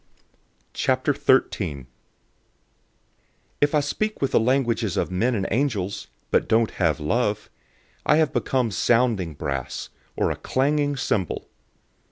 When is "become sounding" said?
8.33-9.35